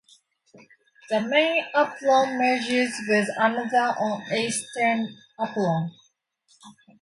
The 1.11 1.21
main 1.21 1.63
apron 1.75 2.39
measures 2.39 2.91
with 3.07 3.29
another 3.37 3.95
on 3.99 4.33
Eastern 4.33 5.15
apron. 5.39 5.91